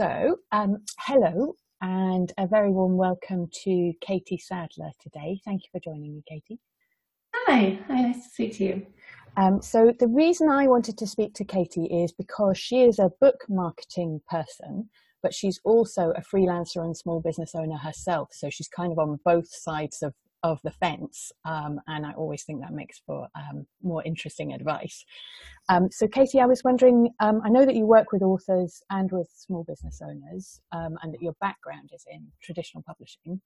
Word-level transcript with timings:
So, 0.00 0.38
um, 0.50 0.78
hello 0.98 1.56
and 1.82 2.32
a 2.38 2.46
very 2.46 2.70
warm 2.70 2.96
welcome 2.96 3.50
to 3.64 3.92
Katie 4.00 4.38
Sadler 4.38 4.92
today. 4.98 5.42
Thank 5.44 5.60
you 5.60 5.68
for 5.70 5.78
joining 5.78 6.14
me, 6.14 6.22
Katie. 6.26 6.58
Hi, 7.34 7.78
hi, 7.86 8.00
nice 8.00 8.24
to 8.24 8.30
speak 8.30 8.54
to 8.54 8.64
you. 8.64 8.86
Um, 9.36 9.60
so 9.60 9.92
the 9.98 10.08
reason 10.08 10.48
I 10.48 10.68
wanted 10.68 10.96
to 10.96 11.06
speak 11.06 11.34
to 11.34 11.44
Katie 11.44 11.84
is 11.84 12.12
because 12.12 12.56
she 12.56 12.80
is 12.80 12.98
a 12.98 13.10
book 13.20 13.44
marketing 13.50 14.22
person, 14.26 14.88
but 15.22 15.34
she's 15.34 15.60
also 15.64 16.14
a 16.16 16.22
freelancer 16.22 16.82
and 16.82 16.96
small 16.96 17.20
business 17.20 17.54
owner 17.54 17.76
herself. 17.76 18.30
So 18.32 18.48
she's 18.48 18.68
kind 18.68 18.92
of 18.92 18.98
on 18.98 19.20
both 19.22 19.52
sides 19.52 20.00
of 20.00 20.14
of 20.42 20.60
the 20.62 20.70
fence. 20.70 21.32
Um, 21.44 21.80
and 21.86 22.06
I 22.06 22.12
always 22.12 22.44
think 22.44 22.60
that 22.60 22.72
makes 22.72 23.00
for 23.06 23.28
um, 23.34 23.66
more 23.82 24.02
interesting 24.04 24.52
advice. 24.52 25.04
Um, 25.68 25.88
so, 25.90 26.08
Katie, 26.08 26.40
I 26.40 26.46
was 26.46 26.62
wondering 26.64 27.10
um, 27.20 27.40
I 27.44 27.48
know 27.48 27.64
that 27.66 27.74
you 27.74 27.86
work 27.86 28.12
with 28.12 28.22
authors 28.22 28.82
and 28.90 29.10
with 29.12 29.28
small 29.34 29.64
business 29.64 30.00
owners, 30.02 30.60
um, 30.72 30.96
and 31.02 31.12
that 31.12 31.22
your 31.22 31.34
background 31.40 31.90
is 31.94 32.04
in 32.10 32.26
traditional 32.42 32.82
publishing. 32.82 33.40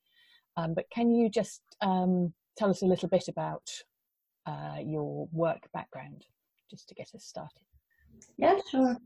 Um, 0.57 0.75
but 0.75 0.87
can 0.91 1.11
you 1.11 1.29
just 1.29 1.62
tell 1.80 2.71
us 2.71 2.83
a 2.83 2.87
little 2.87 3.09
bit 3.09 3.29
about 3.29 3.69
uh, 4.47 4.77
your 4.85 5.29
work 5.33 5.69
background, 5.73 6.24
just 6.71 6.88
to 6.88 6.95
get 6.95 7.09
us 7.15 7.24
started? 7.24 7.63
Yeah, 8.38 8.59
sure. 8.71 8.97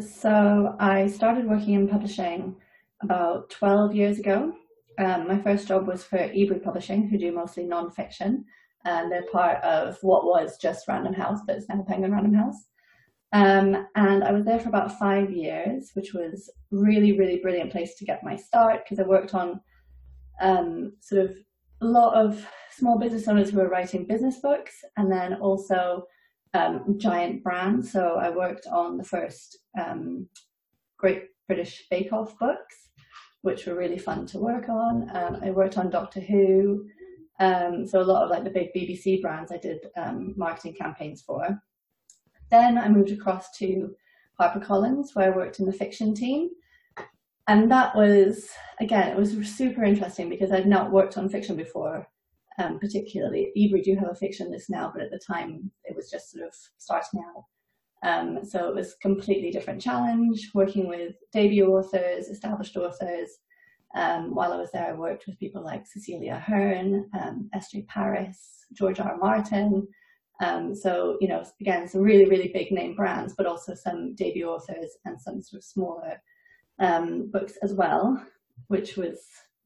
so, 0.00 0.76
I 0.80 1.06
started 1.06 1.46
working 1.46 1.74
in 1.74 1.88
publishing 1.88 2.56
about 3.02 3.50
12 3.50 3.94
years 3.94 4.18
ago. 4.18 4.52
Um, 4.98 5.28
my 5.28 5.38
first 5.38 5.68
job 5.68 5.86
was 5.86 6.04
for 6.04 6.18
Ebury 6.18 6.60
Publishing, 6.60 7.08
who 7.08 7.18
do 7.18 7.32
mostly 7.32 7.64
non-fiction, 7.64 8.44
and 8.84 9.10
they're 9.10 9.30
part 9.30 9.62
of 9.62 9.98
what 10.02 10.24
was 10.24 10.58
just 10.58 10.88
Random 10.88 11.12
House, 11.12 11.40
but 11.46 11.56
it's 11.56 11.68
now 11.68 11.84
Penguin 11.86 12.12
Random 12.12 12.34
House. 12.34 12.66
Um, 13.32 13.86
and 13.96 14.24
I 14.24 14.32
was 14.32 14.44
there 14.44 14.60
for 14.60 14.68
about 14.68 14.98
five 14.98 15.30
years, 15.30 15.90
which 15.94 16.14
was 16.14 16.50
really, 16.70 17.18
really 17.18 17.38
brilliant 17.38 17.72
place 17.72 17.96
to 17.96 18.04
get 18.04 18.24
my 18.24 18.36
start 18.36 18.84
because 18.84 18.98
I 18.98 19.08
worked 19.08 19.34
on 19.34 19.60
um, 20.40 20.92
sort 21.00 21.22
of 21.22 21.36
a 21.82 21.86
lot 21.86 22.14
of 22.14 22.46
small 22.70 22.98
business 22.98 23.28
owners 23.28 23.50
who 23.50 23.58
were 23.58 23.68
writing 23.68 24.06
business 24.06 24.38
books 24.40 24.84
and 24.96 25.10
then 25.10 25.34
also 25.34 26.04
um, 26.54 26.96
giant 26.98 27.42
brands. 27.42 27.92
So 27.92 28.16
I 28.16 28.30
worked 28.30 28.66
on 28.68 28.96
the 28.96 29.04
first 29.04 29.58
um, 29.78 30.28
Great 30.96 31.24
British 31.48 31.86
Bake 31.90 32.12
Off 32.12 32.38
books 32.38 32.85
which 33.42 33.66
were 33.66 33.74
really 33.74 33.98
fun 33.98 34.26
to 34.26 34.38
work 34.38 34.68
on. 34.68 35.10
Um, 35.14 35.40
I 35.42 35.50
worked 35.50 35.78
on 35.78 35.90
Doctor 35.90 36.20
Who, 36.20 36.86
um, 37.38 37.86
so 37.86 38.00
a 38.00 38.02
lot 38.02 38.24
of 38.24 38.30
like 38.30 38.44
the 38.44 38.50
big 38.50 38.72
BBC 38.74 39.20
brands 39.20 39.52
I 39.52 39.58
did 39.58 39.86
um, 39.96 40.34
marketing 40.36 40.74
campaigns 40.74 41.22
for. 41.22 41.60
Then 42.50 42.78
I 42.78 42.88
moved 42.88 43.10
across 43.10 43.50
to 43.58 43.94
HarperCollins, 44.40 45.14
where 45.14 45.32
I 45.32 45.36
worked 45.36 45.60
in 45.60 45.66
the 45.66 45.72
fiction 45.72 46.14
team. 46.14 46.50
And 47.48 47.70
that 47.70 47.94
was, 47.94 48.50
again, 48.80 49.08
it 49.08 49.16
was 49.16 49.32
super 49.54 49.84
interesting 49.84 50.28
because 50.28 50.50
I'd 50.50 50.66
not 50.66 50.90
worked 50.90 51.16
on 51.16 51.28
fiction 51.28 51.56
before, 51.56 52.08
um, 52.58 52.78
particularly. 52.78 53.52
Ebury 53.56 53.82
do 53.82 53.94
have 53.96 54.10
a 54.10 54.14
fiction 54.14 54.50
list 54.50 54.68
now, 54.68 54.90
but 54.92 55.02
at 55.02 55.10
the 55.10 55.20
time 55.24 55.70
it 55.84 55.94
was 55.94 56.10
just 56.10 56.32
sort 56.32 56.44
of 56.44 56.54
starting 56.78 57.20
out. 57.20 57.44
Um, 58.06 58.44
so 58.44 58.68
it 58.68 58.74
was 58.74 58.94
completely 59.02 59.50
different 59.50 59.82
challenge, 59.82 60.50
working 60.54 60.86
with 60.86 61.16
debut 61.32 61.66
authors, 61.66 62.28
established 62.28 62.76
authors. 62.76 63.30
Um, 63.96 64.32
while 64.32 64.52
I 64.52 64.58
was 64.58 64.70
there, 64.70 64.86
I 64.86 64.92
worked 64.92 65.26
with 65.26 65.40
people 65.40 65.64
like 65.64 65.88
Cecilia 65.88 66.34
Ahern, 66.34 67.10
um, 67.20 67.50
S.J. 67.52 67.86
Paris, 67.88 68.64
George 68.74 69.00
R. 69.00 69.10
R. 69.10 69.18
Martin. 69.18 69.88
Um, 70.40 70.72
so, 70.72 71.18
you 71.20 71.26
know, 71.26 71.44
again, 71.60 71.88
some 71.88 72.02
really, 72.02 72.26
really 72.26 72.48
big 72.54 72.70
name 72.70 72.94
brands, 72.94 73.34
but 73.36 73.46
also 73.46 73.74
some 73.74 74.14
debut 74.14 74.46
authors 74.46 74.98
and 75.04 75.20
some 75.20 75.42
sort 75.42 75.58
of 75.58 75.64
smaller 75.64 76.22
um, 76.78 77.28
books 77.32 77.54
as 77.62 77.74
well, 77.74 78.24
which 78.68 78.96
was 78.96 79.18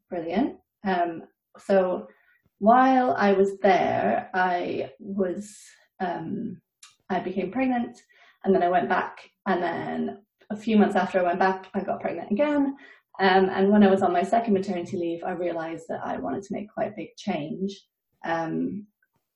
brilliant. 0.08 0.56
Um, 0.86 1.24
so 1.58 2.08
while 2.58 3.12
I 3.18 3.33
was 3.33 3.58
there, 3.58 4.30
I 4.33 4.92
was, 4.98 5.58
I 6.01 7.20
became 7.22 7.51
pregnant 7.51 8.01
and 8.45 8.55
then 8.55 8.62
I 8.62 8.68
went 8.68 8.89
back, 8.89 9.30
and 9.46 9.62
then 9.62 10.18
a 10.51 10.56
few 10.56 10.77
months 10.77 10.96
after 10.96 11.18
I 11.18 11.23
went 11.23 11.39
back, 11.39 11.68
I 11.74 11.80
got 11.80 12.01
pregnant 12.01 12.30
again. 12.30 12.77
Um, 13.20 13.51
and 13.51 13.70
when 13.70 13.83
I 13.83 13.90
was 13.90 14.02
on 14.02 14.12
my 14.12 14.23
second 14.23 14.55
maternity 14.55 14.96
leave, 14.96 15.23
I 15.24 15.33
realized 15.33 15.84
that 15.89 16.01
I 16.05 16.17
wanted 16.17 16.42
to 16.45 16.55
make 16.55 16.73
quite 16.73 16.89
a 16.89 16.96
big 16.96 17.08
change. 17.17 17.78
Um, 18.24 18.86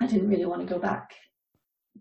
I 0.01 0.07
didn't 0.07 0.29
really 0.29 0.47
want 0.47 0.67
to 0.67 0.73
go 0.73 0.81
back 0.81 1.11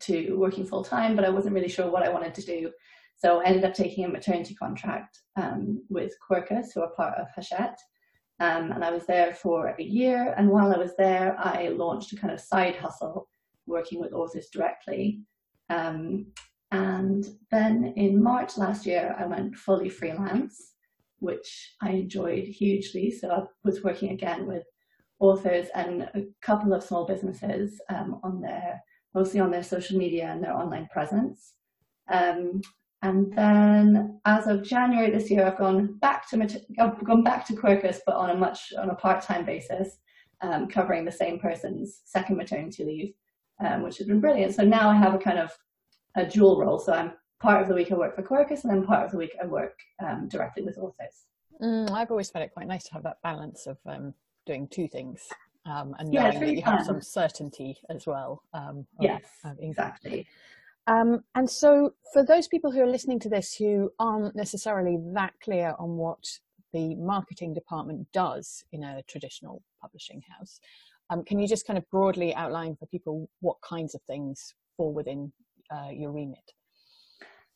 to 0.01 0.35
working 0.37 0.65
full 0.65 0.83
time, 0.83 1.15
but 1.15 1.25
I 1.25 1.29
wasn't 1.29 1.55
really 1.55 1.69
sure 1.69 1.89
what 1.89 2.03
I 2.03 2.09
wanted 2.09 2.33
to 2.35 2.41
do. 2.41 2.71
So 3.17 3.41
I 3.41 3.45
ended 3.45 3.65
up 3.65 3.73
taking 3.73 4.05
a 4.05 4.09
maternity 4.09 4.55
contract 4.55 5.19
um, 5.35 5.83
with 5.89 6.13
Quercus, 6.27 6.73
who 6.73 6.81
are 6.81 6.89
part 6.91 7.17
of 7.19 7.27
Hachette. 7.35 7.79
Um, 8.39 8.71
and 8.71 8.83
I 8.83 8.91
was 8.91 9.05
there 9.05 9.33
for 9.33 9.75
a 9.79 9.83
year. 9.83 10.33
And 10.37 10.49
while 10.49 10.73
I 10.73 10.77
was 10.77 10.95
there, 10.97 11.37
I 11.37 11.69
launched 11.69 12.13
a 12.13 12.17
kind 12.17 12.33
of 12.33 12.39
side 12.39 12.75
hustle 12.75 13.27
working 13.67 13.99
with 13.99 14.13
authors 14.13 14.47
directly. 14.51 15.21
Um, 15.69 16.27
and 16.73 17.23
then 17.51 17.93
in 17.95 18.21
March 18.21 18.57
last 18.57 18.87
year, 18.87 19.15
I 19.19 19.27
went 19.27 19.55
fully 19.55 19.89
freelance, 19.89 20.71
which 21.19 21.75
I 21.83 21.91
enjoyed 21.91 22.45
hugely. 22.45 23.11
So 23.11 23.29
I 23.29 23.43
was 23.63 23.83
working 23.83 24.09
again 24.09 24.47
with 24.47 24.63
authors 25.19 25.67
and 25.75 26.01
a 26.01 26.25
couple 26.41 26.73
of 26.73 26.83
small 26.83 27.05
businesses 27.05 27.79
um, 27.89 28.19
on 28.23 28.41
their, 28.41 28.81
mostly 29.13 29.39
on 29.39 29.51
their 29.51 29.61
social 29.61 29.99
media 29.99 30.31
and 30.31 30.43
their 30.43 30.57
online 30.57 30.87
presence. 30.91 31.53
Um, 32.11 32.61
and 33.03 33.31
then 33.35 34.19
as 34.25 34.47
of 34.47 34.63
January 34.63 35.11
this 35.11 35.29
year, 35.29 35.45
I've 35.45 35.59
gone 35.59 35.99
back 35.99 36.27
to, 36.29 36.61
I've 36.79 37.03
gone 37.03 37.23
back 37.23 37.45
to 37.47 37.53
Quercus, 37.53 37.99
but 38.03 38.15
on 38.15 38.31
a 38.31 38.35
much, 38.35 38.73
on 38.81 38.89
a 38.89 38.95
part-time 38.95 39.45
basis, 39.45 39.99
um, 40.41 40.67
covering 40.67 41.05
the 41.05 41.11
same 41.11 41.39
person's 41.39 42.01
second 42.05 42.35
maternity 42.35 42.83
leave, 42.83 43.13
um, 43.63 43.83
which 43.83 43.99
has 43.99 44.07
been 44.07 44.19
brilliant. 44.19 44.55
So 44.55 44.63
now 44.63 44.89
I 44.89 44.95
have 44.95 45.13
a 45.13 45.19
kind 45.19 45.37
of 45.37 45.51
a 46.15 46.25
dual 46.25 46.59
role. 46.59 46.79
So 46.79 46.93
I'm 46.93 47.13
part 47.41 47.61
of 47.61 47.67
the 47.67 47.75
week 47.75 47.91
I 47.91 47.95
work 47.95 48.15
for 48.15 48.23
Quercus, 48.23 48.63
and 48.63 48.71
then 48.71 48.85
part 48.85 49.05
of 49.05 49.11
the 49.11 49.17
week 49.17 49.35
I 49.41 49.45
work 49.45 49.77
um, 50.03 50.27
directly 50.29 50.63
with 50.63 50.77
authors. 50.77 51.25
Mm, 51.61 51.91
I've 51.91 52.11
always 52.11 52.29
found 52.29 52.43
it 52.45 52.53
quite 52.53 52.67
nice 52.67 52.83
to 52.85 52.93
have 52.93 53.03
that 53.03 53.17
balance 53.23 53.67
of 53.67 53.77
um, 53.85 54.13
doing 54.45 54.67
two 54.67 54.87
things 54.87 55.27
um, 55.65 55.95
and 55.99 56.09
knowing 56.09 56.33
yeah, 56.33 56.39
that 56.39 56.55
you 56.55 56.61
fun. 56.61 56.77
have 56.77 56.85
some 56.85 57.01
certainty 57.01 57.77
as 57.89 58.05
well. 58.05 58.43
Um, 58.53 58.85
yes, 58.99 59.23
exactly. 59.59 60.27
Um, 60.87 61.23
and 61.35 61.49
so, 61.49 61.93
for 62.11 62.25
those 62.25 62.47
people 62.47 62.71
who 62.71 62.81
are 62.81 62.89
listening 62.89 63.19
to 63.21 63.29
this 63.29 63.55
who 63.55 63.91
aren't 63.99 64.35
necessarily 64.35 64.97
that 65.13 65.33
clear 65.41 65.75
on 65.79 65.95
what 65.95 66.39
the 66.73 66.95
marketing 66.95 67.53
department 67.53 68.07
does 68.11 68.65
in 68.73 68.83
a 68.83 69.01
traditional 69.03 69.61
publishing 69.81 70.21
house, 70.37 70.59
um, 71.09 71.23
can 71.23 71.39
you 71.39 71.47
just 71.47 71.65
kind 71.65 71.77
of 71.77 71.89
broadly 71.89 72.35
outline 72.35 72.75
for 72.75 72.85
people 72.87 73.29
what 73.39 73.57
kinds 73.61 73.95
of 73.95 74.01
things 74.03 74.53
fall 74.75 74.93
within 74.93 75.31
uh, 75.71 75.89
your 75.91 76.11
remit? 76.11 76.51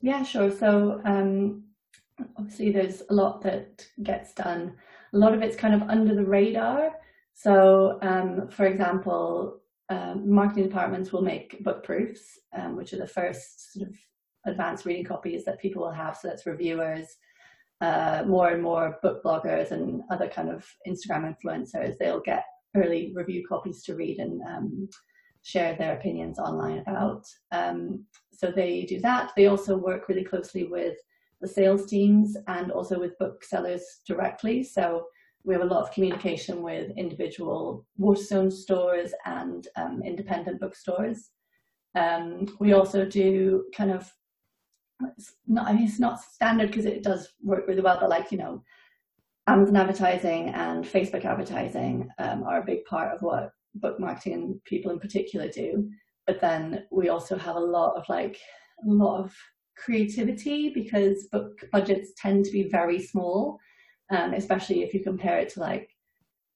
Yeah, 0.02 0.24
sure. 0.24 0.52
So 0.52 1.02
um, 1.06 1.64
obviously 2.38 2.72
there's 2.72 3.04
a 3.10 3.14
lot 3.14 3.42
that 3.42 3.86
gets 4.04 4.34
done. 4.34 4.76
A 5.14 5.18
lot 5.18 5.34
of 5.34 5.42
it's 5.42 5.56
kind 5.56 5.74
of 5.74 5.90
under 5.90 6.14
the 6.14 6.26
radar. 6.26 6.92
So 7.34 8.00
um, 8.02 8.48
for 8.50 8.66
example, 8.66 9.60
um, 9.90 10.30
marketing 10.30 10.66
departments 10.66 11.12
will 11.12 11.22
make 11.22 11.64
book 11.64 11.84
proofs, 11.84 12.40
um, 12.58 12.76
which 12.76 12.94
are 12.94 12.98
the 12.98 13.08
first 13.08 13.74
sort 13.74 13.88
of 13.88 13.96
advanced 14.46 14.86
reading 14.86 15.06
copies 15.06 15.46
that 15.46 15.60
people 15.60 15.84
will 15.84 15.92
have. 15.92 16.18
So 16.18 16.28
that's 16.28 16.46
reviewers, 16.46 17.08
uh, 17.82 18.24
more 18.28 18.50
and 18.50 18.62
more 18.62 18.98
book 19.02 19.24
bloggers 19.24 19.72
and 19.72 20.02
other 20.12 20.28
kind 20.28 20.50
of 20.50 20.66
Instagram 20.88 21.34
influencers. 21.34 21.98
They'll 21.98 22.22
get 22.22 22.44
early 22.76 23.14
review 23.16 23.46
copies 23.48 23.84
to 23.84 23.96
read 23.96 24.20
and 24.20 24.42
um, 24.42 24.90
share 25.48 25.74
their 25.76 25.94
opinions 25.98 26.40
online 26.40 26.80
about. 26.80 27.24
Um, 27.54 28.04
so 28.34 28.52
they 28.52 28.84
do 28.84 29.00
that. 29.00 29.32
They 29.36 29.48
also 29.48 29.78
work 29.78 30.10
really 30.10 30.26
closely 30.26 30.66
with 30.66 30.98
the 31.40 31.48
sales 31.48 31.86
teams 31.86 32.36
and 32.48 32.70
also 32.70 33.00
with 33.00 33.18
booksellers 33.18 33.84
directly. 34.06 34.62
So 34.62 35.06
we 35.46 35.54
have 35.54 35.64
a 35.64 35.74
lot 35.74 35.84
of 35.84 35.94
communication 35.94 36.62
with 36.62 36.92
individual 36.98 37.86
Waterstone 37.98 38.52
stores 38.52 39.12
and 39.26 39.66
um, 39.78 40.02
independent 40.04 40.60
bookstores. 40.60 41.30
Um, 41.96 42.48
we 42.60 42.74
also 42.74 43.06
do 43.06 43.64
kind 43.74 43.92
of, 43.92 44.12
not, 45.48 45.68
I 45.68 45.74
mean, 45.74 45.88
it's 45.88 46.00
not 46.00 46.20
standard 46.20 46.68
because 46.68 46.86
it 46.86 47.04
does 47.04 47.30
work 47.42 47.68
really 47.68 47.82
well, 47.82 48.00
but 48.02 48.10
like, 48.10 48.34
you 48.34 48.38
know, 48.38 48.64
Amazon 49.48 49.78
advertising 49.78 50.50
and 50.50 50.84
Facebook 50.84 51.24
advertising 51.24 52.10
um, 52.20 52.44
are 52.44 52.62
a 52.62 52.66
big 52.66 52.84
part 52.84 53.14
of 53.16 53.22
what 53.22 53.52
book 53.80 54.00
marketing 54.00 54.34
and 54.34 54.64
people 54.66 54.92
in 54.92 55.00
particular 55.00 55.48
do. 55.48 55.90
But 56.26 56.42
then 56.42 56.86
we 56.92 57.10
also 57.10 57.38
have 57.38 57.56
a 57.56 57.60
lot 57.60 57.96
of 57.96 58.04
like 58.10 58.40
a 58.86 58.90
lot 58.90 59.24
of 59.24 59.36
creativity 59.78 60.70
because 60.70 61.28
book 61.32 61.60
budgets 61.72 62.12
tend 62.18 62.46
to 62.46 62.52
be 62.52 62.64
very 62.70 63.02
small, 63.02 63.60
um, 64.12 64.34
especially 64.34 64.84
if 64.84 64.94
you 64.94 65.04
compare 65.04 65.40
it 65.40 65.50
to 65.50 65.60
like 65.60 65.90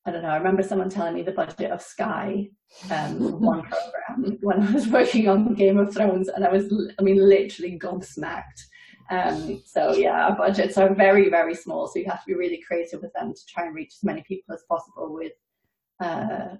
I 0.05 0.11
don't 0.11 0.23
know. 0.23 0.29
I 0.29 0.37
remember 0.37 0.63
someone 0.63 0.89
telling 0.89 1.13
me 1.13 1.21
the 1.21 1.31
budget 1.31 1.69
of 1.69 1.81
Sky 1.81 2.49
um, 2.89 3.39
one 3.41 3.61
program 3.61 4.37
when 4.41 4.63
I 4.63 4.71
was 4.71 4.87
working 4.87 5.27
on 5.27 5.53
Game 5.53 5.77
of 5.77 5.93
Thrones, 5.93 6.27
and 6.27 6.43
I 6.43 6.51
was, 6.51 6.73
I 6.99 7.03
mean, 7.03 7.17
literally 7.17 7.77
gobsmacked 7.77 8.61
Um, 9.11 9.61
so 9.65 9.93
yeah, 9.93 10.27
our 10.27 10.35
budgets 10.35 10.77
are 10.77 10.93
very, 10.93 11.29
very 11.29 11.53
small. 11.53 11.87
So 11.87 11.99
you 11.99 12.05
have 12.05 12.21
to 12.21 12.27
be 12.27 12.33
really 12.33 12.63
creative 12.65 13.01
with 13.01 13.13
them 13.13 13.33
to 13.33 13.45
try 13.47 13.65
and 13.65 13.75
reach 13.75 13.93
as 13.99 14.03
many 14.03 14.23
people 14.27 14.55
as 14.55 14.63
possible 14.67 15.13
with 15.13 15.33
uh, 15.99 16.55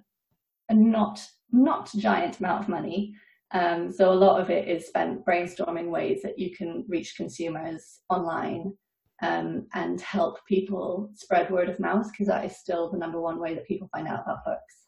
not 0.74 1.20
not 1.50 1.90
giant 1.96 2.38
amount 2.38 2.62
of 2.62 2.68
money. 2.68 3.14
Um, 3.52 3.92
so 3.92 4.10
a 4.10 4.14
lot 4.14 4.40
of 4.40 4.48
it 4.48 4.66
is 4.66 4.86
spent 4.86 5.24
brainstorming 5.26 5.90
ways 5.90 6.22
that 6.22 6.38
you 6.38 6.56
can 6.56 6.86
reach 6.88 7.16
consumers 7.16 8.00
online 8.08 8.72
um, 9.20 9.66
and 9.74 10.00
help 10.00 10.38
people 10.46 11.10
spread 11.14 11.50
word 11.50 11.68
of 11.68 11.78
mouth 11.78 12.10
because 12.10 12.26
that 12.28 12.44
is 12.44 12.56
still 12.56 12.90
the 12.90 12.98
number 12.98 13.20
one 13.20 13.38
way 13.38 13.54
that 13.54 13.66
people 13.66 13.88
find 13.92 14.08
out 14.08 14.22
about 14.22 14.44
books. 14.44 14.86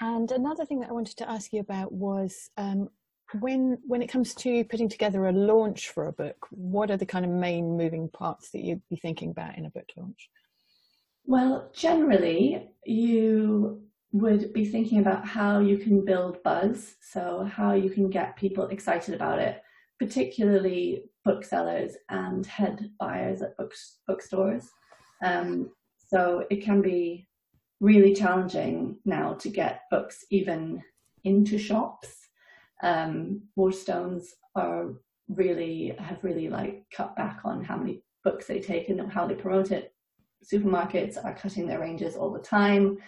And 0.00 0.30
another 0.30 0.64
thing 0.64 0.80
that 0.80 0.90
I 0.90 0.92
wanted 0.92 1.16
to 1.18 1.30
ask 1.30 1.52
you 1.52 1.60
about 1.60 1.92
was 1.92 2.50
um, 2.56 2.88
when 3.40 3.78
when 3.86 4.02
it 4.02 4.08
comes 4.08 4.34
to 4.36 4.64
putting 4.64 4.88
together 4.88 5.26
a 5.26 5.32
launch 5.32 5.90
for 5.90 6.06
a 6.06 6.12
book, 6.12 6.46
what 6.50 6.90
are 6.90 6.96
the 6.96 7.06
kind 7.06 7.24
of 7.24 7.30
main 7.30 7.76
moving 7.76 8.08
parts 8.08 8.50
that 8.50 8.62
you'd 8.62 8.82
be 8.88 8.96
thinking 8.96 9.30
about 9.30 9.56
in 9.58 9.66
a 9.66 9.70
book 9.70 9.88
launch? 9.96 10.28
Well, 11.24 11.70
generally, 11.72 12.68
you 12.84 13.11
would 14.32 14.52
be 14.52 14.64
thinking 14.64 14.98
about 14.98 15.26
how 15.26 15.60
you 15.60 15.78
can 15.78 16.04
build 16.04 16.42
buzz, 16.42 16.96
so 17.00 17.44
how 17.44 17.74
you 17.74 17.90
can 17.90 18.08
get 18.08 18.36
people 18.36 18.66
excited 18.68 19.14
about 19.14 19.38
it, 19.38 19.62
particularly 19.98 21.04
booksellers 21.24 21.92
and 22.08 22.44
head 22.46 22.90
buyers 22.98 23.42
at 23.42 23.56
books, 23.56 23.98
bookstores. 24.06 24.68
Um, 25.22 25.70
so 26.08 26.46
it 26.50 26.64
can 26.64 26.82
be 26.82 27.28
really 27.80 28.14
challenging 28.14 28.96
now 29.04 29.34
to 29.34 29.48
get 29.48 29.82
books 29.90 30.24
even 30.30 30.82
into 31.24 31.58
shops. 31.58 32.28
Um, 32.82 33.42
Waterstones 33.58 34.24
are 34.56 34.94
really 35.28 35.94
have 35.98 36.22
really 36.22 36.48
like 36.48 36.84
cut 36.94 37.14
back 37.16 37.40
on 37.44 37.62
how 37.62 37.76
many 37.76 38.02
books 38.24 38.46
they 38.46 38.60
take 38.60 38.88
and 38.88 39.10
how 39.10 39.26
they 39.26 39.34
promote 39.34 39.70
it. 39.70 39.94
Supermarkets 40.44 41.22
are 41.24 41.34
cutting 41.34 41.66
their 41.66 41.80
ranges 41.80 42.16
all 42.16 42.32
the 42.32 42.40
time. 42.40 42.98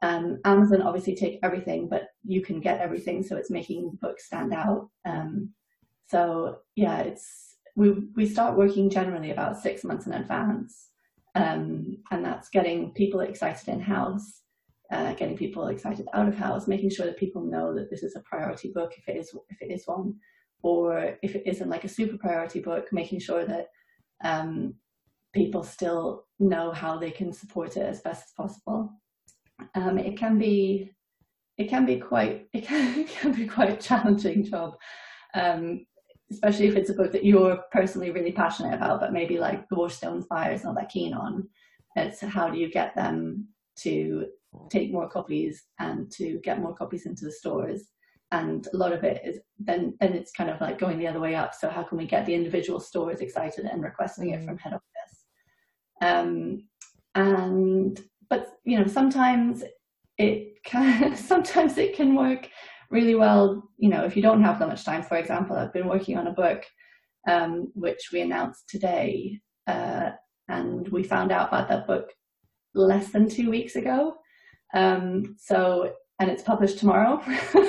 Um, 0.00 0.38
Amazon 0.44 0.82
obviously 0.82 1.16
take 1.16 1.40
everything, 1.42 1.88
but 1.88 2.08
you 2.24 2.40
can 2.40 2.60
get 2.60 2.80
everything, 2.80 3.22
so 3.22 3.36
it's 3.36 3.50
making 3.50 3.98
books 4.00 4.26
stand 4.26 4.52
out. 4.52 4.88
Um, 5.04 5.52
so 6.08 6.58
yeah, 6.76 7.00
it's 7.00 7.56
we 7.74 7.90
we 8.14 8.26
start 8.26 8.56
working 8.56 8.90
generally 8.90 9.30
about 9.30 9.58
six 9.58 9.84
months 9.84 10.06
in 10.06 10.12
advance, 10.12 10.90
um, 11.34 11.98
and 12.10 12.24
that's 12.24 12.48
getting 12.48 12.92
people 12.92 13.20
excited 13.20 13.68
in 13.68 13.80
house, 13.80 14.42
uh, 14.92 15.14
getting 15.14 15.36
people 15.36 15.66
excited 15.66 16.06
out 16.14 16.28
of 16.28 16.36
house, 16.36 16.68
making 16.68 16.90
sure 16.90 17.06
that 17.06 17.18
people 17.18 17.42
know 17.42 17.74
that 17.74 17.90
this 17.90 18.04
is 18.04 18.14
a 18.14 18.20
priority 18.20 18.70
book 18.72 18.92
if 18.96 19.08
it 19.08 19.16
is 19.16 19.36
if 19.48 19.60
it 19.60 19.72
is 19.72 19.82
one, 19.86 20.14
or 20.62 21.16
if 21.22 21.34
it 21.34 21.42
isn't 21.44 21.70
like 21.70 21.84
a 21.84 21.88
super 21.88 22.18
priority 22.18 22.60
book, 22.60 22.86
making 22.92 23.18
sure 23.18 23.44
that 23.44 23.66
um, 24.22 24.74
people 25.34 25.64
still 25.64 26.26
know 26.38 26.70
how 26.70 26.96
they 26.96 27.10
can 27.10 27.32
support 27.32 27.76
it 27.76 27.82
as 27.82 28.00
best 28.00 28.24
as 28.28 28.32
possible 28.36 28.92
um, 29.74 29.98
it 29.98 30.16
can 30.16 30.38
be 30.38 30.90
it 31.56 31.68
can 31.68 31.84
be 31.84 31.98
quite 31.98 32.48
it 32.52 32.66
can, 32.66 33.00
it 33.00 33.08
can 33.08 33.32
be 33.32 33.46
quite 33.46 33.70
a 33.70 33.76
challenging 33.76 34.44
job. 34.44 34.74
Um, 35.34 35.84
especially 36.30 36.68
if 36.68 36.76
it's 36.76 36.90
a 36.90 36.94
book 36.94 37.10
that 37.12 37.24
you're 37.24 37.58
personally 37.72 38.10
really 38.10 38.32
passionate 38.32 38.74
about 38.74 39.00
but 39.00 39.14
maybe 39.14 39.38
like 39.38 39.66
the 39.68 39.76
Waterstones 39.76 40.28
buyer 40.28 40.52
is 40.52 40.62
not 40.62 40.74
that 40.74 40.90
keen 40.90 41.14
on. 41.14 41.48
It's 41.96 42.20
how 42.20 42.50
do 42.50 42.58
you 42.58 42.70
get 42.70 42.94
them 42.94 43.48
to 43.78 44.26
take 44.70 44.92
more 44.92 45.08
copies 45.08 45.64
and 45.78 46.10
to 46.12 46.38
get 46.44 46.60
more 46.60 46.74
copies 46.74 47.06
into 47.06 47.24
the 47.24 47.32
stores? 47.32 47.88
And 48.30 48.66
a 48.74 48.76
lot 48.76 48.92
of 48.92 49.04
it 49.04 49.22
is 49.24 49.38
then 49.58 49.96
then 50.00 50.12
it's 50.12 50.32
kind 50.32 50.50
of 50.50 50.60
like 50.60 50.78
going 50.78 50.98
the 50.98 51.06
other 51.06 51.20
way 51.20 51.34
up. 51.34 51.54
So 51.54 51.70
how 51.70 51.82
can 51.82 51.96
we 51.96 52.06
get 52.06 52.26
the 52.26 52.34
individual 52.34 52.78
stores 52.78 53.20
excited 53.20 53.64
and 53.64 53.82
requesting 53.82 54.30
it 54.30 54.40
mm. 54.40 54.44
from 54.44 54.58
head 54.58 54.74
office? 54.74 55.08
Um, 56.02 56.64
and 57.14 58.00
but 58.30 58.58
you 58.64 58.78
know 58.78 58.86
sometimes 58.86 59.62
it 60.18 60.62
can 60.64 61.16
sometimes 61.32 61.78
it 61.78 61.94
can 61.94 62.14
work 62.14 62.48
really 62.90 63.14
well 63.14 63.70
you 63.76 63.88
know 63.88 64.04
if 64.04 64.16
you 64.16 64.22
don't 64.22 64.42
have 64.42 64.58
that 64.58 64.68
much 64.68 64.84
time. 64.84 65.02
For 65.02 65.16
example 65.16 65.56
i've 65.56 65.72
been 65.72 65.88
working 65.88 66.16
on 66.16 66.26
a 66.26 66.32
book 66.32 66.64
um, 67.28 67.70
which 67.74 68.10
we 68.12 68.20
announced 68.20 68.68
today 68.68 69.40
uh, 69.66 70.10
and 70.48 70.88
we 70.88 71.02
found 71.02 71.30
out 71.30 71.48
about 71.48 71.68
that 71.68 71.86
book 71.86 72.10
less 72.74 73.10
than 73.10 73.28
two 73.28 73.50
weeks 73.50 73.76
ago. 73.76 74.14
Um, 74.74 75.36
so 75.38 75.92
and 76.20 76.30
it's 76.30 76.42
published 76.42 76.78
tomorrow. 76.78 77.22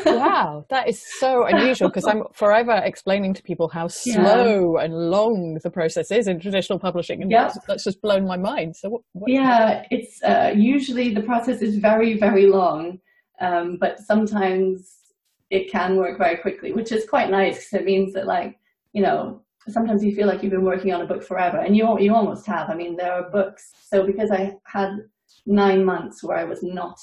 wow, 0.06 0.66
that 0.70 0.88
is 0.88 1.04
so 1.20 1.46
unusual 1.46 1.88
because 1.90 2.08
I'm 2.08 2.24
forever 2.34 2.82
explaining 2.84 3.36
to 3.36 3.44
people 3.44 3.68
how 3.68 3.88
slow 3.88 4.76
yeah. 4.78 4.86
and 4.86 4.94
long 5.12 5.60
the 5.64 5.70
process 5.70 6.10
is 6.10 6.28
in 6.28 6.40
traditional 6.40 6.80
publishing, 6.80 7.22
and 7.22 7.32
that's, 7.32 7.58
that's, 7.68 7.84
just 7.84 8.02
blown 8.02 8.26
my 8.26 8.38
mind. 8.38 8.76
So, 8.76 8.90
what, 8.90 9.02
what 9.14 9.32
yeah, 9.32 9.86
it's 9.92 10.22
uh, 10.24 10.52
usually 10.56 11.14
the 11.14 11.22
process 11.22 11.62
is 11.62 11.78
very, 11.78 12.18
very 12.18 12.48
long, 12.48 13.00
um, 13.40 13.78
but 13.80 14.00
sometimes 14.00 14.96
it 15.52 15.72
can 15.72 15.96
work 15.96 16.18
very 16.18 16.38
quickly, 16.38 16.74
which 16.74 16.92
is 16.92 17.08
quite 17.08 17.30
nice 17.30 17.58
because 17.58 17.82
it 17.82 17.86
means 17.86 18.14
that, 18.14 18.26
like, 18.26 18.58
you 18.94 19.04
know, 19.04 19.44
sometimes 19.68 20.04
you 20.04 20.16
feel 20.16 20.28
like 20.28 20.42
you've 20.42 20.52
been 20.52 20.66
working 20.66 20.92
on 20.92 21.02
a 21.02 21.08
book 21.08 21.24
forever, 21.24 21.60
and 21.60 21.78
you 21.78 22.00
you 22.00 22.16
almost 22.16 22.48
have. 22.48 22.72
I 22.72 22.74
mean, 22.74 22.96
there 22.96 23.14
are 23.14 23.30
books. 23.30 23.74
So 23.80 24.08
because 24.08 24.32
I 24.32 24.56
had 24.66 24.90
nine 25.46 25.86
months 25.86 26.24
where 26.24 26.38
I 26.38 26.46
was 26.46 26.64
not 26.64 26.98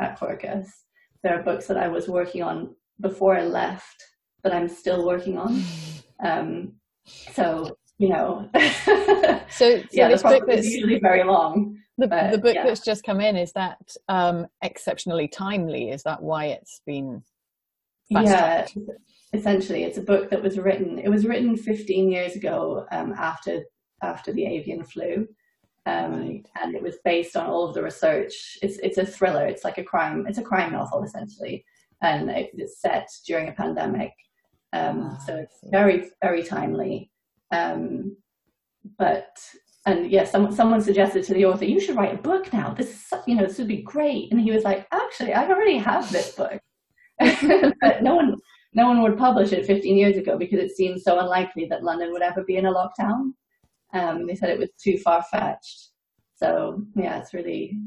at 0.00 0.18
Quercus 0.18 0.66
there 1.22 1.38
are 1.38 1.42
books 1.42 1.66
that 1.66 1.76
I 1.76 1.88
was 1.88 2.08
working 2.08 2.42
on 2.42 2.74
before 3.00 3.36
I 3.36 3.44
left 3.44 4.02
that 4.42 4.54
I'm 4.54 4.68
still 4.68 5.06
working 5.06 5.38
on. 5.38 5.62
Um, 6.24 6.72
so 7.34 7.76
you 7.98 8.08
know, 8.08 8.48
so, 8.54 9.40
so 9.50 9.82
yeah, 9.92 10.08
the 10.08 10.20
book 10.22 10.48
is 10.48 10.66
usually 10.66 10.98
very 10.98 11.24
long. 11.24 11.78
The, 11.98 12.08
but, 12.08 12.30
the 12.30 12.38
book 12.38 12.54
yeah. 12.54 12.64
that's 12.64 12.80
just 12.80 13.04
come 13.04 13.20
in 13.20 13.36
is 13.36 13.52
that 13.52 13.78
um, 14.08 14.46
exceptionally 14.62 15.28
timely. 15.28 15.90
Is 15.90 16.02
that 16.04 16.22
why 16.22 16.46
it's 16.46 16.80
been? 16.86 17.22
Yeah, 18.08 18.66
essentially, 19.32 19.84
it's 19.84 19.98
a 19.98 20.02
book 20.02 20.30
that 20.30 20.42
was 20.42 20.58
written. 20.58 20.98
It 20.98 21.08
was 21.08 21.26
written 21.26 21.56
15 21.56 22.10
years 22.10 22.36
ago 22.36 22.86
um, 22.92 23.12
after 23.12 23.62
after 24.02 24.32
the 24.32 24.46
avian 24.46 24.84
flu, 24.84 25.26
um, 25.86 26.20
right. 26.20 26.46
and 26.62 26.74
it 26.74 26.82
was 26.82 26.96
based 27.04 27.36
on 27.36 27.46
all 27.46 27.68
of 27.68 27.74
the 27.74 27.82
research. 27.82 28.58
It's 28.62 28.78
it's 28.78 28.98
a 28.98 29.06
thriller. 29.06 29.46
It's 29.46 29.64
like 29.64 29.78
a 29.78 29.84
crime. 29.84 30.26
It's 30.26 30.38
a 30.38 30.42
crime 30.42 30.72
novel 30.72 31.04
essentially, 31.04 31.64
and 32.02 32.28
it, 32.30 32.50
it's 32.54 32.80
set 32.80 33.08
during 33.26 33.48
a 33.48 33.52
pandemic. 33.52 34.12
Um, 34.72 35.10
oh, 35.12 35.18
so 35.24 35.36
it's 35.36 35.58
very 35.70 36.10
very 36.20 36.42
timely. 36.42 37.10
Um, 37.52 38.16
but 38.98 39.36
and 39.86 40.10
yes, 40.10 40.26
yeah, 40.26 40.30
someone 40.32 40.52
someone 40.52 40.82
suggested 40.82 41.24
to 41.24 41.34
the 41.34 41.46
author, 41.46 41.64
you 41.64 41.80
should 41.80 41.96
write 41.96 42.14
a 42.14 42.22
book 42.22 42.52
now. 42.52 42.74
This 42.74 42.90
is 42.90 43.12
you 43.26 43.36
know 43.36 43.46
this 43.46 43.58
would 43.58 43.68
be 43.68 43.82
great. 43.82 44.32
And 44.32 44.40
he 44.40 44.50
was 44.50 44.64
like, 44.64 44.86
actually, 44.92 45.32
I 45.32 45.48
already 45.48 45.78
have 45.78 46.10
this 46.10 46.32
book. 46.32 46.60
but 47.20 48.02
no 48.02 48.16
one 48.16 48.36
no 48.74 48.88
one 48.88 49.00
would 49.02 49.16
publish 49.16 49.52
it 49.52 49.64
15 49.64 49.96
years 49.96 50.16
ago 50.18 50.36
because 50.36 50.58
it 50.58 50.76
seemed 50.76 51.00
so 51.00 51.18
unlikely 51.18 51.64
that 51.66 51.82
London 51.82 52.12
would 52.12 52.22
ever 52.22 52.44
be 52.44 52.56
in 52.56 52.66
a 52.66 52.72
lockdown. 52.72 53.32
Um, 53.96 54.26
they 54.26 54.34
said 54.34 54.50
it 54.50 54.58
was 54.58 54.70
too 54.82 54.98
far 54.98 55.22
fetched. 55.22 55.90
So 56.36 56.82
yeah, 56.94 57.18
it's 57.18 57.32
really 57.32 57.78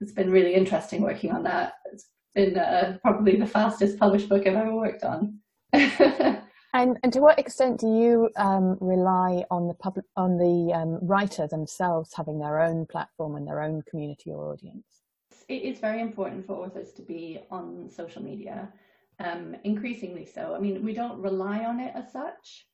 it's 0.00 0.12
been 0.12 0.30
really 0.30 0.54
interesting 0.54 1.02
working 1.02 1.32
on 1.32 1.42
that. 1.44 1.74
It's 1.92 2.06
been 2.34 2.56
uh, 2.56 2.98
probably 3.02 3.36
the 3.36 3.46
fastest 3.46 3.98
published 3.98 4.28
book 4.28 4.46
I've 4.46 4.54
ever 4.54 4.74
worked 4.74 5.02
on. 5.02 5.40
and 5.72 6.98
and 7.02 7.12
to 7.12 7.20
what 7.20 7.38
extent 7.38 7.80
do 7.80 7.88
you 7.88 8.30
um, 8.36 8.76
rely 8.80 9.44
on 9.50 9.66
the 9.66 9.74
public 9.74 10.06
on 10.16 10.38
the 10.38 10.72
um, 10.72 10.98
writer 11.02 11.48
themselves 11.48 12.10
having 12.14 12.38
their 12.38 12.60
own 12.60 12.86
platform 12.86 13.36
and 13.36 13.46
their 13.46 13.62
own 13.62 13.82
community 13.90 14.30
or 14.30 14.52
audience? 14.52 15.02
It 15.48 15.62
is 15.62 15.78
very 15.78 16.00
important 16.00 16.46
for 16.46 16.54
authors 16.54 16.92
to 16.94 17.02
be 17.02 17.40
on 17.50 17.88
social 17.88 18.22
media, 18.22 18.72
um, 19.20 19.56
increasingly 19.64 20.26
so. 20.26 20.54
I 20.56 20.58
mean, 20.58 20.84
we 20.84 20.92
don't 20.92 21.20
rely 21.20 21.64
on 21.64 21.78
it 21.80 21.92
as 21.94 22.12
such, 22.12 22.66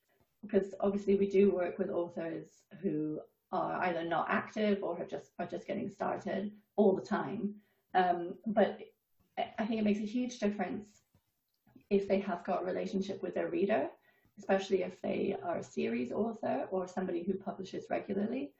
because 0.43 0.75
obviously 0.79 1.15
we 1.15 1.29
do 1.29 1.51
work 1.51 1.79
with 1.79 1.89
authors 1.89 2.45
who 2.81 3.19
are 3.51 3.83
either 3.83 4.03
not 4.03 4.27
active 4.29 4.83
or 4.83 4.99
are 5.01 5.05
just 5.05 5.31
are 5.39 5.45
just 5.45 5.67
getting 5.67 5.89
started 5.89 6.51
all 6.75 6.95
the 6.95 7.01
time. 7.01 7.55
Um, 7.93 8.33
but 8.47 8.79
I 9.57 9.65
think 9.65 9.79
it 9.79 9.85
makes 9.85 9.99
a 9.99 10.13
huge 10.17 10.39
difference 10.39 10.87
if 11.89 12.07
they 12.07 12.19
have 12.19 12.43
got 12.43 12.63
a 12.63 12.65
relationship 12.65 13.21
with 13.21 13.35
their 13.35 13.49
reader, 13.49 13.87
especially 14.39 14.83
if 14.83 15.01
they 15.01 15.35
are 15.43 15.57
a 15.57 15.63
series 15.63 16.11
author 16.11 16.67
or 16.71 16.87
somebody 16.87 17.23
who 17.23 17.33
publishes 17.33 17.85
regularly. 17.89 18.51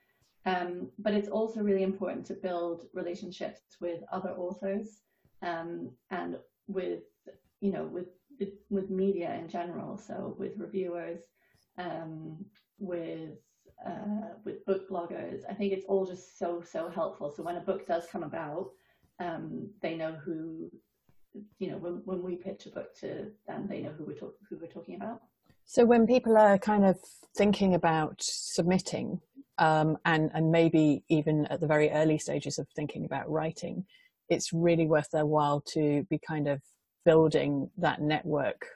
Um, 0.46 0.90
but 0.98 1.14
it's 1.14 1.28
also 1.28 1.60
really 1.60 1.82
important 1.82 2.26
to 2.26 2.34
build 2.34 2.86
relationships 2.92 3.60
with 3.80 4.02
other 4.12 4.30
authors 4.30 5.00
um, 5.42 5.90
and 6.10 6.36
with 6.68 7.02
you 7.60 7.72
know 7.72 7.84
with 7.84 8.08
with 8.70 8.90
media 8.90 9.34
in 9.34 9.48
general. 9.48 9.96
So 9.96 10.34
with 10.38 10.56
reviewers, 10.56 11.20
um, 11.78 12.44
with 12.78 13.38
uh, 13.86 14.34
with 14.44 14.64
book 14.64 14.88
bloggers. 14.88 15.42
I 15.48 15.54
think 15.54 15.72
it's 15.72 15.84
all 15.86 16.06
just 16.06 16.38
so 16.38 16.62
so 16.62 16.88
helpful. 16.88 17.32
So 17.34 17.42
when 17.42 17.56
a 17.56 17.60
book 17.60 17.86
does 17.86 18.06
come 18.10 18.22
about, 18.22 18.70
um, 19.20 19.68
they 19.82 19.96
know 19.96 20.12
who, 20.12 20.70
you 21.58 21.70
know, 21.70 21.78
when 21.78 22.02
when 22.04 22.22
we 22.22 22.36
pitch 22.36 22.66
a 22.66 22.70
book 22.70 22.94
to 23.00 23.30
them, 23.46 23.66
they 23.68 23.80
know 23.80 23.90
who 23.90 24.04
we're 24.04 24.14
talk- 24.16 24.38
who 24.48 24.58
we're 24.58 24.66
talking 24.66 24.96
about. 24.96 25.22
So 25.66 25.84
when 25.84 26.06
people 26.06 26.36
are 26.36 26.58
kind 26.58 26.84
of 26.84 26.98
thinking 27.36 27.74
about 27.74 28.16
submitting, 28.20 29.20
um, 29.58 29.98
and 30.04 30.30
and 30.34 30.50
maybe 30.50 31.04
even 31.08 31.46
at 31.46 31.60
the 31.60 31.66
very 31.66 31.90
early 31.90 32.18
stages 32.18 32.58
of 32.58 32.68
thinking 32.76 33.04
about 33.04 33.30
writing, 33.30 33.86
it's 34.28 34.52
really 34.52 34.86
worth 34.86 35.10
their 35.10 35.26
while 35.26 35.60
to 35.72 36.04
be 36.10 36.18
kind 36.18 36.48
of 36.48 36.60
building 37.04 37.70
that 37.76 38.00
network 38.00 38.66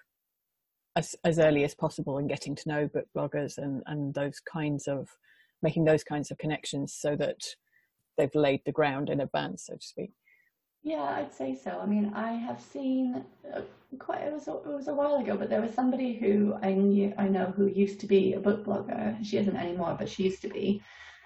as 0.99 1.15
as 1.25 1.39
early 1.39 1.65
as 1.65 1.75
possible 1.75 2.19
and 2.19 2.29
getting 2.29 2.55
to 2.57 2.69
know 2.69 2.89
book 2.89 3.07
bloggers 3.17 3.59
and 3.59 3.83
and 3.87 4.15
those 4.15 4.41
kinds 4.41 4.89
of 4.89 5.09
making 5.63 5.85
those 5.85 6.05
kinds 6.05 6.31
of 6.31 6.39
connections 6.39 6.93
so 6.93 7.17
that 7.17 7.41
they've 8.17 8.35
laid 8.35 8.61
the 8.65 8.73
ground 8.73 9.09
in 9.09 9.21
advance, 9.21 9.67
so 9.67 9.75
to 9.75 9.87
speak. 9.87 10.11
Yeah, 10.83 11.03
I'd 11.03 11.33
say 11.33 11.55
so. 11.55 11.79
I 11.83 11.87
mean, 11.87 12.13
I 12.15 12.33
have 12.33 12.61
seen 12.61 13.25
uh, 13.55 13.63
quite 13.99 14.23
it 14.23 14.33
was 14.33 14.49
a, 14.49 14.53
it 14.53 14.77
was 14.81 14.89
a 14.89 14.95
while 14.95 15.17
ago, 15.17 15.37
but 15.37 15.49
there 15.51 15.61
was 15.61 15.73
somebody 15.73 16.15
who 16.15 16.55
I 16.63 16.73
knew 16.73 17.13
I 17.17 17.29
know 17.29 17.47
who 17.57 17.67
used 17.67 18.01
to 18.01 18.07
be 18.07 18.35
a 18.35 18.41
book 18.41 18.65
blogger. 18.65 19.25
She 19.25 19.39
isn't 19.39 19.57
anymore, 19.57 19.97
but 19.99 20.09
she 20.09 20.25
used 20.25 20.43
to 20.43 20.49
be. 20.49 20.83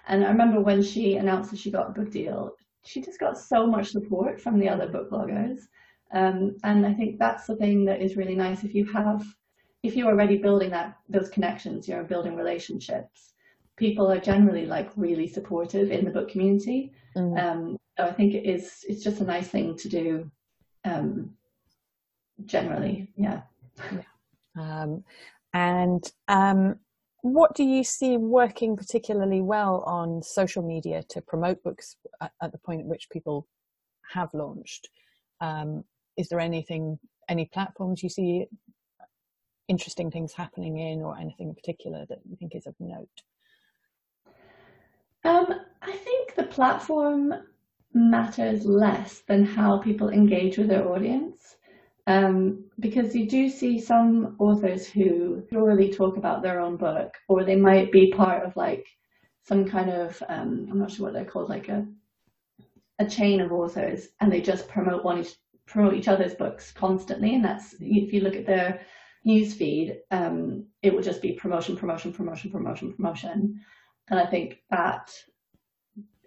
And 0.07 0.23
I 0.23 0.29
remember 0.29 0.59
when 0.59 0.81
she 0.83 1.15
announced 1.15 1.49
that 1.51 1.59
she 1.59 1.71
got 1.71 1.89
a 1.89 1.93
book 1.93 2.11
deal, 2.11 2.55
she 2.83 3.01
just 3.01 3.19
got 3.19 3.37
so 3.37 3.65
much 3.65 3.91
support 3.91 4.41
from 4.41 4.59
the 4.59 4.69
other 4.69 4.87
book 4.87 5.09
bloggers. 5.09 5.59
Um, 6.11 6.57
and 6.63 6.85
I 6.85 6.93
think 6.93 7.17
that's 7.17 7.47
the 7.47 7.55
thing 7.55 7.85
that 7.85 8.01
is 8.01 8.17
really 8.17 8.35
nice. 8.35 8.63
If 8.63 8.75
you 8.75 8.85
have, 8.91 9.23
if 9.83 9.95
you're 9.95 10.07
already 10.07 10.37
building 10.37 10.69
that 10.71 10.97
those 11.09 11.29
connections, 11.29 11.87
you're 11.87 12.03
building 12.03 12.35
relationships. 12.35 13.33
People 13.75 14.09
are 14.11 14.19
generally 14.19 14.65
like 14.65 14.91
really 14.95 15.27
supportive 15.27 15.91
in 15.91 16.05
the 16.05 16.11
book 16.11 16.29
community. 16.29 16.93
Mm. 17.17 17.43
Um, 17.43 17.77
so 17.97 18.05
I 18.05 18.11
think 18.13 18.33
it 18.33 18.45
is. 18.45 18.85
It's 18.87 19.03
just 19.03 19.21
a 19.21 19.25
nice 19.25 19.49
thing 19.49 19.75
to 19.77 19.89
do. 19.89 20.31
Um, 20.85 21.31
generally, 22.45 23.11
yeah. 23.15 23.41
yeah. 23.91 24.01
Um, 24.57 25.03
and 25.53 26.03
um, 26.27 26.79
what 27.21 27.55
do 27.55 27.63
you 27.63 27.83
see 27.83 28.17
working 28.17 28.75
particularly 28.75 29.41
well 29.41 29.83
on 29.85 30.21
social 30.21 30.63
media 30.63 31.03
to 31.09 31.21
promote 31.21 31.61
books 31.63 31.95
at, 32.21 32.31
at 32.41 32.51
the 32.51 32.57
point 32.57 32.81
at 32.81 32.87
which 32.87 33.09
people 33.11 33.47
have 34.13 34.33
launched? 34.33 34.89
Um, 35.41 35.83
is 36.17 36.29
there 36.29 36.39
anything, 36.39 36.99
any 37.29 37.45
platforms 37.45 38.03
you 38.03 38.09
see 38.09 38.45
interesting 39.67 40.11
things 40.11 40.33
happening 40.33 40.77
in, 40.77 41.01
or 41.01 41.17
anything 41.17 41.49
in 41.49 41.55
particular 41.55 42.05
that 42.09 42.19
you 42.29 42.35
think 42.35 42.55
is 42.55 42.67
of 42.67 42.75
note? 42.79 43.21
Um, 45.23 45.47
I 45.81 45.91
think 45.91 46.35
the 46.35 46.43
platform 46.43 47.33
matters 47.93 48.65
less 48.65 49.21
than 49.27 49.45
how 49.45 49.77
people 49.79 50.09
engage 50.09 50.57
with 50.57 50.67
their 50.67 50.87
audience. 50.87 51.55
Um, 52.05 52.65
because 52.79 53.15
you 53.15 53.29
do 53.29 53.47
see 53.47 53.79
some 53.79 54.35
authors 54.37 54.85
who 54.85 55.43
really 55.51 55.89
talk 55.89 56.17
about 56.17 56.41
their 56.41 56.59
own 56.59 56.75
book, 56.75 57.13
or 57.29 57.45
they 57.45 57.55
might 57.55 57.93
be 57.93 58.11
part 58.11 58.43
of 58.43 58.57
like 58.57 58.85
some 59.43 59.65
kind 59.65 59.89
of 59.89 60.21
um, 60.27 60.67
I'm 60.69 60.79
not 60.79 60.91
sure 60.91 61.05
what 61.05 61.13
they're 61.13 61.23
called, 61.23 61.49
like 61.49 61.69
a 61.69 61.85
a 62.99 63.05
chain 63.05 63.39
of 63.39 63.53
authors, 63.53 64.09
and 64.19 64.31
they 64.31 64.41
just 64.41 64.67
promote 64.67 65.05
one 65.05 65.25
promote 65.65 65.93
each 65.93 66.09
other's 66.09 66.35
books 66.35 66.73
constantly. 66.73 67.35
And 67.35 67.45
that's 67.45 67.73
if 67.79 68.11
you 68.11 68.19
look 68.19 68.35
at 68.35 68.45
their 68.45 68.81
news 69.23 69.53
feed, 69.53 69.99
um, 70.11 70.65
it 70.81 70.93
will 70.93 71.01
just 71.01 71.21
be 71.21 71.33
promotion, 71.33 71.77
promotion, 71.77 72.13
promotion, 72.13 72.51
promotion, 72.51 72.93
promotion. 72.93 73.61
And 74.09 74.19
I 74.19 74.25
think 74.25 74.63
that 74.69 75.13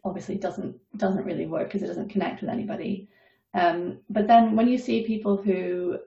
obviously 0.04 0.36
doesn't 0.36 0.76
doesn't 0.96 1.24
really 1.24 1.46
work 1.46 1.68
because 1.68 1.82
it 1.82 1.88
doesn't 1.88 2.10
connect 2.10 2.40
with 2.40 2.50
anybody. 2.50 3.08
Um, 3.54 3.98
but 4.08 4.26
then 4.26 4.54
when 4.56 4.68
you 4.68 4.78
see 4.78 5.06
people 5.06 5.36
who 5.36 5.98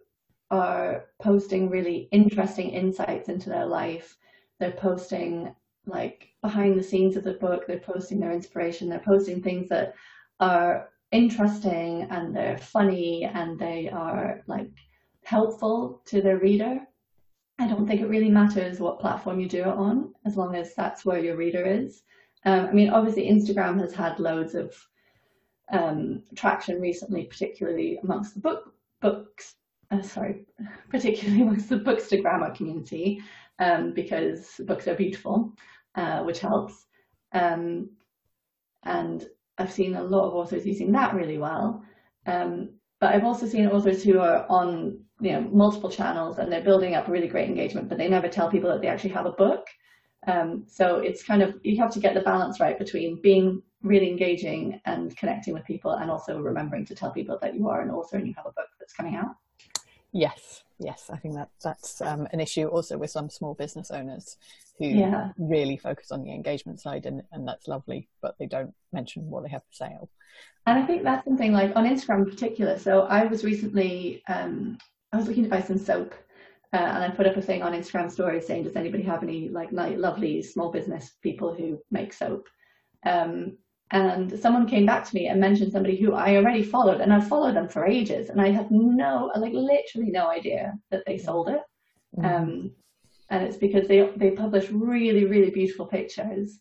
are 0.51 1.05
posting 1.22 1.69
really 1.69 2.08
interesting 2.12 2.69
insights 2.69 3.29
into 3.29 3.50
their 3.50 3.65
life, 3.65 4.17
they're 4.60 4.72
posting 4.72 5.53
like 5.86 6.29
behind 6.41 6.77
the 6.77 6.84
scenes 6.84 7.15
of 7.15 7.24
the 7.24 7.34
book, 7.34 7.65
they're 7.67 7.79
posting 7.79 8.19
their 8.19 8.31
inspiration, 8.31 8.89
they're 8.89 9.00
posting 9.00 9.41
things 9.41 9.69
that 9.69 9.96
are 10.39 10.89
interesting 11.12 12.08
and 12.12 12.36
they're 12.36 12.58
funny 12.58 13.25
and 13.25 13.60
they 13.60 13.89
are 13.89 14.41
like 14.48 14.69
helpful 15.29 16.01
to 16.05 16.21
their 16.21 16.39
reader. 16.39 16.79
I 17.59 17.67
don't 17.67 17.86
think 17.88 18.01
it 18.01 18.07
really 18.07 18.29
matters 18.29 18.79
what 18.79 19.00
platform 19.00 19.39
you 19.39 19.48
do 19.48 19.62
it 19.62 19.67
on, 19.67 20.13
as 20.25 20.36
long 20.36 20.55
as 20.55 20.74
that's 20.74 21.05
where 21.05 21.19
your 21.19 21.36
reader 21.36 21.63
is. 21.63 22.01
Um, 22.45 22.65
I 22.65 22.71
mean, 22.71 22.89
obviously, 22.89 23.29
Instagram 23.29 23.79
has 23.79 23.93
had 23.93 24.19
loads 24.19 24.55
of 24.55 24.74
um, 25.71 26.24
traction 26.36 26.81
recently, 26.81 27.25
particularly 27.25 28.00
amongst 28.03 28.33
the 28.33 28.39
book 28.39 28.74
books. 29.01 29.55
Uh, 29.91 30.01
sorry, 30.01 30.45
particularly 30.89 31.43
amongst 31.43 31.69
the 31.69 31.77
bookstagrammer 31.77 32.55
community, 32.55 33.21
um, 33.59 33.93
because 33.93 34.59
books 34.65 34.88
are 34.88 34.95
beautiful, 34.95 35.53
uh, 35.95 36.24
which 36.24 36.39
helps. 36.39 36.88
Um, 37.33 37.91
and 38.83 39.27
I've 39.59 39.71
seen 39.71 39.95
a 39.95 40.03
lot 40.03 40.27
of 40.27 40.33
authors 40.33 40.65
using 40.65 40.91
that 40.93 41.13
really 41.13 41.38
well. 41.38 41.83
Um, 42.25 42.69
but 43.00 43.13
I've 43.13 43.24
also 43.24 43.46
seen 43.48 43.68
authors 43.68 44.03
who 44.03 44.20
are 44.20 44.46
on 44.50 45.00
you 45.22 45.34
know 45.34 45.41
multiple 45.41 45.89
channels 45.89 46.38
and 46.38 46.51
they're 46.51 46.63
building 46.63 46.96
up 46.96 47.08
really 47.08 47.27
great 47.27 47.50
engagement, 47.50 47.89
but 47.89 47.98
they 47.98 48.08
never 48.08 48.27
tell 48.27 48.50
people 48.50 48.70
that 48.70 48.82
they 48.82 48.88
actually 48.88 49.12
have 49.12 49.25
a 49.25 49.32
book. 49.32 49.68
Um, 50.27 50.65
so 50.68 50.98
it's 50.98 51.24
kind 51.24 51.41
of, 51.41 51.56
you 51.63 51.77
have 51.77 51.91
to 51.91 52.00
get 52.00 52.13
the 52.13 52.22
balance 52.22 52.60
right 52.60 52.77
between 52.77 53.22
being 53.22 53.63
really 53.82 54.10
engaging 54.10 54.82
and 54.86 55.15
connecting 55.15 55.53
with 55.53 55.65
people 55.65 55.91
and 55.91 56.12
also 56.12 56.39
remembering 56.39 56.86
to 56.86 56.96
tell 56.96 57.12
people 57.12 57.38
that 57.41 57.56
you 57.56 57.70
are 57.70 57.82
an 57.82 57.89
author 57.89 58.18
and 58.18 58.27
you 58.27 58.34
have 58.36 58.46
a 58.46 58.51
book 58.51 58.68
that's 58.79 58.94
coming 58.94 59.15
out. 59.15 59.36
Yes, 60.12 60.63
yes, 60.77 61.10
I 61.12 61.18
think 61.18 61.36
that 61.36 61.50
that's 61.63 62.01
um, 62.01 62.27
an 62.34 62.39
issue 62.41 62.68
also 62.68 62.98
with 62.98 63.12
some 63.12 63.29
small 63.29 63.53
business 63.53 63.91
owners 63.91 64.38
who 64.79 64.88
yeah. 64.88 65.29
really 65.38 65.77
focus 65.77 66.12
on 66.12 66.24
the 66.24 66.33
engagement 66.33 66.79
side 66.79 67.05
and, 67.05 67.21
and 67.31 67.48
that's 67.48 67.67
lovely, 67.67 68.07
but 68.21 68.36
they 68.39 68.45
don't 68.45 68.74
mention 68.93 69.29
what 69.29 69.43
they 69.43 69.50
have 69.50 69.62
for 69.63 69.74
sale. 69.74 70.09
And 70.65 70.79
I 70.79 70.86
think 70.86 71.03
that's 71.03 71.25
something 71.25 71.51
like 71.51 71.75
on 71.75 71.86
Instagram 71.86 72.24
in 72.24 72.29
particular. 72.29 72.79
So 72.79 73.01
I 73.01 73.25
was 73.25 73.43
recently, 73.43 74.24
um, 74.29 74.77
I 75.12 75.17
was 75.17 75.27
looking 75.27 75.43
to 75.43 75.50
buy 75.50 75.62
some 75.62 75.77
soap 75.77 76.13
uh, 76.71 76.77
and 76.77 77.03
I 77.03 77.09
put 77.09 77.27
up 77.27 77.36
a 77.36 77.41
thing 77.41 77.62
on 77.62 77.74
Instagram 77.74 78.09
story 78.09 78.41
saying, 78.41 78.63
does 78.63 78.75
anybody 78.75 79.03
have 79.03 79.21
any 79.21 79.50
like 79.50 79.69
lovely 79.71 80.41
small 80.41 80.71
business 80.71 81.12
people 81.21 81.53
who 81.53 81.81
make 81.91 82.13
soap? 82.13 82.48
Um, 83.05 83.57
and 83.91 84.39
someone 84.39 84.67
came 84.67 84.86
back 84.86 85.03
to 85.09 85.15
me 85.15 85.27
and 85.27 85.41
mentioned 85.41 85.71
somebody 85.71 85.98
who 85.98 86.13
I 86.13 86.36
already 86.36 86.63
followed 86.63 87.01
and 87.01 87.12
I've 87.12 87.27
followed 87.27 87.55
them 87.55 87.67
for 87.67 87.86
ages 87.86 88.29
and 88.29 88.39
I 88.39 88.51
had 88.51 88.69
no, 88.69 89.31
like 89.36 89.51
literally 89.51 90.12
no 90.12 90.29
idea 90.29 90.74
that 90.91 91.03
they 91.07 91.17
sold 91.17 91.50
it. 91.50 91.62
Mm. 92.17 92.25
Um, 92.25 92.71
and 93.29 93.43
it's 93.43 93.57
because 93.57 93.88
they, 93.88 94.09
they 94.15 94.31
publish 94.31 94.69
really, 94.69 95.25
really 95.25 95.51
beautiful 95.51 95.86
pictures. 95.86 96.59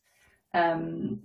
Um, 0.54 1.20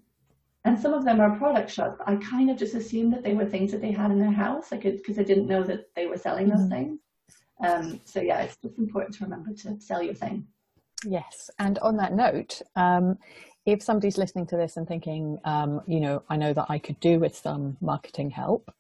and 0.65 0.79
some 0.79 0.93
of 0.93 1.03
them 1.03 1.19
are 1.19 1.38
product 1.38 1.69
shots. 1.69 2.00
I 2.05 2.15
kind 2.15 2.50
of 2.50 2.57
just 2.57 2.73
assumed 2.73 3.12
that 3.13 3.23
they 3.23 3.33
were 3.33 3.45
things 3.45 3.71
that 3.71 3.81
they 3.81 3.91
had 3.91 4.12
in 4.12 4.19
their 4.19 4.31
house, 4.31 4.71
like 4.71 4.83
because 4.83 5.19
I 5.19 5.23
didn't 5.23 5.47
know 5.47 5.63
that 5.63 5.93
they 5.95 6.05
were 6.05 6.17
selling 6.17 6.47
those 6.47 6.62
mm. 6.62 6.69
things. 6.69 7.00
Um, 7.63 8.00
so 8.05 8.21
yeah, 8.21 8.41
it's 8.41 8.57
just 8.57 8.77
important 8.77 9.15
to 9.17 9.25
remember 9.25 9.53
to 9.53 9.79
sell 9.79 10.01
your 10.01 10.13
thing. 10.13 10.47
Yes, 11.05 11.50
and 11.59 11.79
on 11.79 11.97
that 11.97 12.13
note, 12.13 12.62
um, 12.77 13.17
if 13.65 13.81
somebody's 13.81 14.17
listening 14.17 14.47
to 14.47 14.57
this 14.57 14.77
and 14.77 14.88
thinking, 14.88 15.38
um, 15.43 15.81
you 15.85 16.00
know, 16.00 16.23
I 16.29 16.38
know 16.38 16.53
that 16.53 16.67
I 16.69 16.79
could 16.79 17.00
do 17.01 17.19
with 17.19 17.35
some 17.35 17.77
marketing 17.81 18.29
help, 18.29 18.73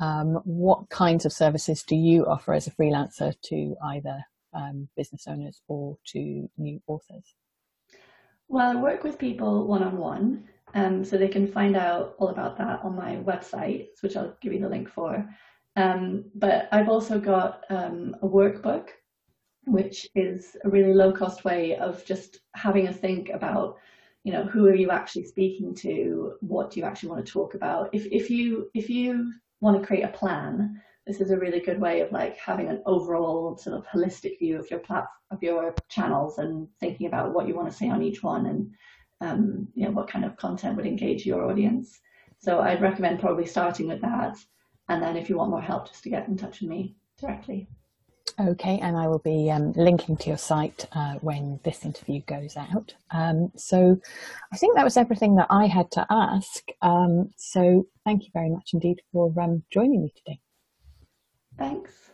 um, 0.00 0.40
what 0.44 0.88
kinds 0.88 1.26
of 1.26 1.32
services 1.32 1.84
do 1.84 1.94
you 1.94 2.26
offer 2.26 2.54
as 2.54 2.66
a 2.66 2.72
freelancer 2.72 3.34
to 3.42 3.76
either 3.84 4.24
um, 4.52 4.88
business 4.96 5.24
owners 5.26 5.62
or 5.68 5.96
to 6.06 6.48
new 6.58 6.80
authors? 6.86 7.34
Well, 8.48 8.76
I 8.76 8.80
work 8.80 9.04
with 9.04 9.18
people 9.18 9.66
one 9.66 9.82
on 9.82 9.96
one, 9.96 10.48
so 11.04 11.16
they 11.16 11.28
can 11.28 11.46
find 11.46 11.76
out 11.76 12.14
all 12.18 12.28
about 12.28 12.58
that 12.58 12.80
on 12.82 12.96
my 12.96 13.16
website, 13.16 13.88
which 14.00 14.16
I'll 14.16 14.36
give 14.40 14.52
you 14.52 14.60
the 14.60 14.68
link 14.68 14.88
for. 14.88 15.28
Um, 15.76 16.24
but 16.34 16.68
I've 16.72 16.88
also 16.88 17.20
got 17.20 17.64
um, 17.70 18.16
a 18.22 18.26
workbook, 18.28 18.88
which 19.66 20.08
is 20.14 20.56
a 20.64 20.68
really 20.68 20.94
low 20.94 21.12
cost 21.12 21.44
way 21.44 21.76
of 21.76 22.04
just 22.04 22.40
having 22.54 22.88
a 22.88 22.92
think 22.92 23.28
about, 23.28 23.76
you 24.24 24.32
know, 24.32 24.44
who 24.44 24.66
are 24.66 24.74
you 24.74 24.90
actually 24.90 25.26
speaking 25.26 25.74
to? 25.76 26.34
What 26.40 26.70
do 26.70 26.80
you 26.80 26.86
actually 26.86 27.10
want 27.10 27.24
to 27.24 27.32
talk 27.32 27.54
about? 27.54 27.90
If, 27.92 28.06
if 28.06 28.30
you, 28.30 28.68
if 28.74 28.90
you 28.90 29.32
want 29.60 29.80
to 29.80 29.86
create 29.86 30.04
a 30.04 30.08
plan, 30.08 30.82
this 31.06 31.20
is 31.20 31.30
a 31.30 31.38
really 31.38 31.60
good 31.60 31.80
way 31.80 32.00
of 32.00 32.12
like 32.12 32.36
having 32.38 32.68
an 32.68 32.82
overall 32.86 33.56
sort 33.56 33.76
of 33.76 33.86
holistic 33.86 34.38
view 34.38 34.58
of 34.58 34.70
your 34.70 34.80
plat 34.80 35.06
of 35.30 35.42
your 35.42 35.74
channels 35.88 36.38
and 36.38 36.68
thinking 36.78 37.06
about 37.06 37.32
what 37.32 37.48
you 37.48 37.54
want 37.54 37.70
to 37.70 37.76
say 37.76 37.88
on 37.88 38.02
each 38.02 38.22
one 38.22 38.46
and 38.46 38.70
um, 39.20 39.68
you 39.74 39.84
know 39.84 39.90
what 39.90 40.08
kind 40.08 40.24
of 40.24 40.36
content 40.36 40.76
would 40.76 40.86
engage 40.86 41.26
your 41.26 41.50
audience. 41.50 42.00
So 42.38 42.60
I'd 42.60 42.82
recommend 42.82 43.20
probably 43.20 43.46
starting 43.46 43.88
with 43.88 44.00
that 44.00 44.36
and 44.88 45.02
then 45.02 45.16
if 45.16 45.28
you 45.28 45.36
want 45.36 45.50
more 45.50 45.62
help, 45.62 45.86
just 45.88 46.02
to 46.02 46.10
get 46.10 46.26
in 46.26 46.36
touch 46.36 46.60
with 46.60 46.68
me 46.68 46.96
directly. 47.18 47.68
Okay, 48.38 48.78
and 48.78 48.96
I 48.96 49.06
will 49.06 49.20
be 49.20 49.50
um, 49.50 49.72
linking 49.72 50.16
to 50.16 50.28
your 50.28 50.38
site 50.38 50.86
uh, 50.92 51.14
when 51.20 51.60
this 51.62 51.84
interview 51.84 52.22
goes 52.22 52.56
out. 52.56 52.94
Um, 53.10 53.52
so 53.56 54.00
I 54.52 54.56
think 54.56 54.74
that 54.74 54.84
was 54.84 54.96
everything 54.96 55.36
that 55.36 55.46
I 55.50 55.66
had 55.66 55.90
to 55.92 56.06
ask. 56.10 56.64
Um, 56.82 57.30
so 57.36 57.86
thank 58.04 58.24
you 58.24 58.30
very 58.32 58.50
much 58.50 58.70
indeed 58.72 59.00
for 59.12 59.32
um, 59.40 59.62
joining 59.70 60.02
me 60.02 60.12
today. 60.16 60.40
Thanks. 61.60 62.09